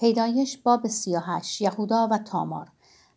[0.00, 2.72] پیدایش باب سیاهش یهودا و تامار.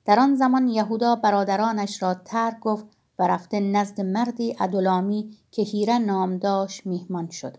[0.06, 2.86] در آن زمان یهودا برادرانش را ترک گفت
[3.20, 7.58] و رفته نزد مردی ادولامی که هیره نام داشت میهمان شد.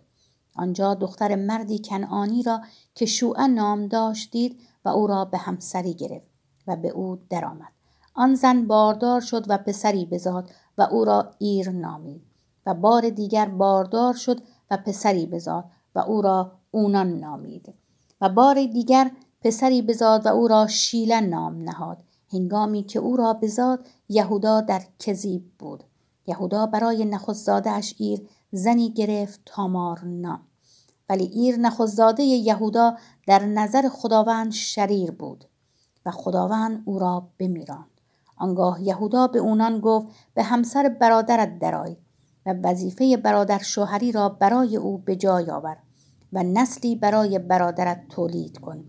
[0.56, 2.60] آنجا دختر مردی کنعانی را
[2.94, 6.26] که شوعه نام داشت دید و او را به همسری گرفت
[6.66, 7.72] و به او درآمد.
[8.14, 12.22] آن زن باردار شد و پسری بزاد و او را ایر نامید
[12.66, 15.64] و بار دیگر باردار شد و پسری بزاد
[15.94, 17.83] و او را اونان نامید.
[18.20, 19.10] و بار دیگر
[19.40, 21.98] پسری بزاد و او را شیله نام نهاد.
[22.32, 25.84] هنگامی که او را بزاد یهودا در کذیب بود.
[26.26, 30.40] یهودا برای نخستزاده اش ایر زنی گرفت تامار نام.
[31.08, 32.96] ولی ایر نخستزاده یهودا
[33.26, 35.44] در نظر خداوند شریر بود
[36.06, 37.90] و خداوند او را بمیراند.
[38.36, 41.96] آنگاه یهودا به اونان گفت به همسر برادرت درآی
[42.46, 45.76] و وظیفه برادر شوهری را برای او به جای آور.
[46.34, 48.84] و نسلی برای برادرت تولید کن.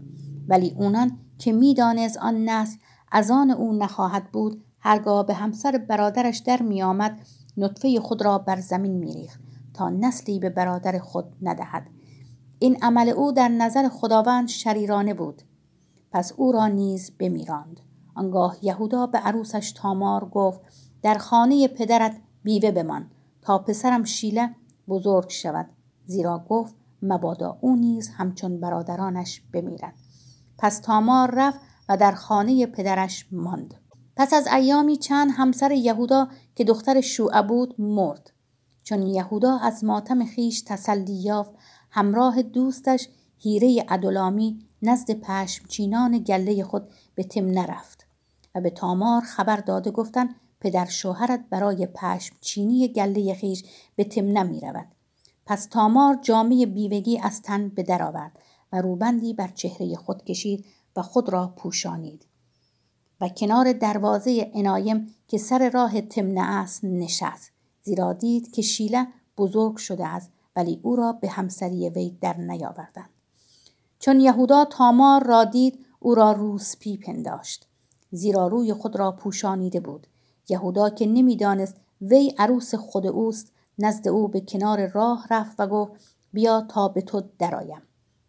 [0.48, 2.78] ولی اونان که می‌دانست آن نسل
[3.12, 7.20] از آن او نخواهد بود هرگاه به همسر برادرش در میآمد
[7.58, 9.40] نطفه خود را بر زمین میریخت
[9.74, 11.88] تا نسلی به برادر خود ندهد.
[12.60, 15.42] این عمل او در نظر خداوند شریرانه بود.
[16.12, 17.80] پس او را نیز بمیراند.
[18.16, 20.62] آنگاه یهودا به عروسش تامار گفت
[21.02, 24.56] در خانه پدرت بیوه بمان تا پسرم شیله
[24.88, 25.70] بزرگ شود.
[26.06, 29.94] زیرا گفت مبادا او نیز همچون برادرانش بمیرد.
[30.58, 33.74] پس تامار رفت و در خانه پدرش ماند.
[34.18, 38.32] پس از ایامی چند همسر یهودا که دختر شوعه بود مرد.
[38.84, 41.52] چون یهودا از ماتم خیش تسلی یافت
[41.92, 48.08] همراه دوستش هیره ادولامی نزد پشمچینان گله خود به تم نرفت
[48.56, 53.64] و به تامار خبر داده گفتن پدر شوهرت برای پشم چینی گله خیش
[53.96, 54.95] به تم نمی رود.
[55.46, 58.40] پس تامار جامعه بیوگی از تن به در آورد
[58.72, 60.66] و روبندی بر چهره خود کشید
[60.96, 62.26] و خود را پوشانید.
[63.22, 67.52] و کنار دروازه عنایم که سر راه تمنه است نشست
[67.84, 73.10] زیرا دید که شیله بزرگ شده است ولی او را به همسری وی در نیاوردند.
[74.00, 77.68] چون یهودا تامار را دید او را روسپی پنداشت
[78.12, 80.08] زیرا روی خود را پوشانیده بود.
[80.50, 85.92] یهودا که نمی‌دانست وی عروس خود اوست نزد او به کنار راه رفت و گفت
[86.34, 87.82] بیا تا به تو درایم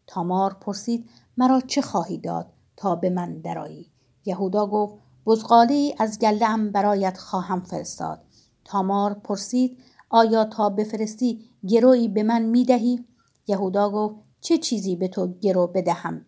[0.07, 3.91] تامار پرسید مرا چه خواهی داد تا به من درایی
[4.25, 4.95] یهودا گفت
[5.27, 8.23] بزغالی از گله برایت خواهم فرستاد.
[8.65, 9.79] تامار پرسید
[10.11, 13.05] آیا تا بفرستی گروی به من می‌دهی؟
[13.47, 16.27] یهودا گفت چه چیزی به تو گرو بدهم؟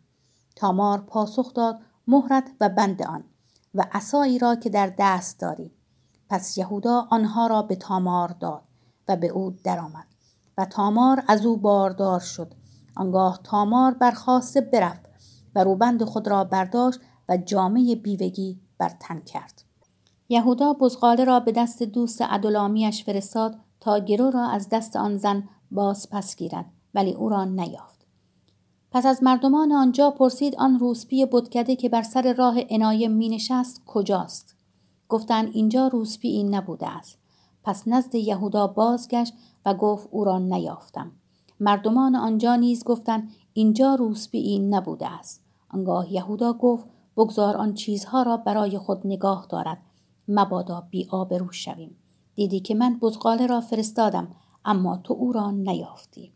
[0.57, 3.25] تامار پاسخ داد مهرت و بند آن
[3.75, 5.73] و عصایی را که در دست داری.
[6.29, 8.63] پس یهودا آنها را به تامار داد.
[9.09, 10.07] و به او درآمد.
[10.59, 12.55] و تامار از او باردار شد.
[12.97, 15.09] آنگاه تامار برخواسته برفت
[15.55, 19.63] و روبند خود را برداشت و جامعه بیوگی بر تن کرد.
[20.29, 25.49] یهودا بزغاله را به دست دوست عدلامیش فرستاد تا گرو را از دست آن زن
[25.71, 28.07] باز پس گیرد ولی او را نیافت.
[28.91, 33.83] پس از مردمان آنجا پرسید آن روسپی بتکده که بر سر راه عنایه می نشست
[33.87, 34.55] کجاست؟
[35.09, 37.19] گفتند اینجا روسپی این نبوده است.
[37.65, 39.33] پس نزد یهودا بازگشت
[39.67, 41.13] و گفت او را نیافتم.
[41.61, 45.43] مردمان آنجا نیز گفتند اینجا روسپی این نبوده است.
[45.71, 46.87] آنگاه یهودا گفت
[47.17, 49.79] بگذار آن چیزها را برای خود نگاه دارد.
[50.29, 51.97] مبادا بی آبرو شویم.
[52.35, 54.29] دیدی که من بزغاله را فرستادم
[54.65, 56.33] اما تو او را نیافتی.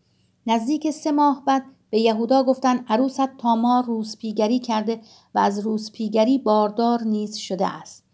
[0.46, 5.00] نزدیک سه ماه بعد به یهودا گفتند عروست تامار روسپیگری کرده
[5.34, 8.04] و از روسپیگری باردار نیز شده است.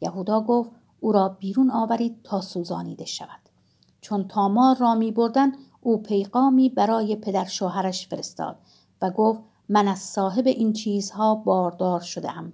[0.00, 0.70] یهودا گفت
[1.00, 3.40] او را بیرون آورید تا سوزانیده شود.
[4.00, 8.58] چون تامار را می بردن او پیغامی برای پدر شوهرش فرستاد
[9.02, 12.52] و گفت من از صاحب این چیزها باردار شدم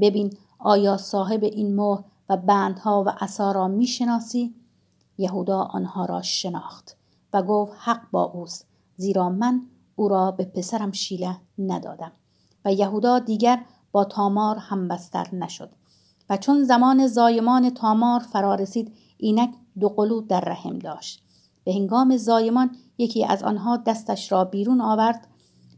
[0.00, 4.54] ببین آیا صاحب این مهر و بندها و عصا را می‌شناسی
[5.18, 6.96] یهودا آنها را شناخت
[7.32, 9.62] و گفت حق با اوست زیرا من
[9.96, 12.12] او را به پسرم شیله ندادم.
[12.64, 15.70] و یهودا دیگر با تامار همبستر نشد.
[16.30, 21.22] و چون زمان زایمان تامار فرا رسید اینک دو قلو در رحم داشت.
[21.64, 25.28] به هنگام زایمان یکی از آنها دستش را بیرون آورد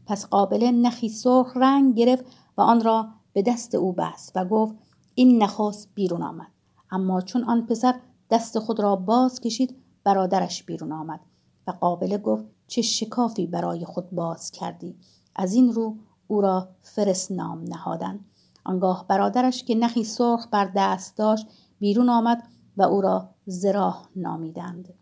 [0.05, 2.25] پس قابله نخی سرخ رنگ گرفت
[2.57, 4.75] و آن را به دست او بست و گفت
[5.15, 6.47] این نخست بیرون آمد.
[6.91, 7.95] اما چون آن پسر
[8.29, 11.19] دست خود را باز کشید برادرش بیرون آمد
[11.67, 14.95] و قابله گفت چه شکافی برای خود باز کردی؟
[15.35, 15.95] از این رو
[16.27, 18.25] او را فرس نام نهادند
[18.63, 21.47] آنگاه برادرش که نخی سرخ بر دست داشت
[21.79, 22.43] بیرون آمد
[22.77, 24.93] و او را زراح نامیدند.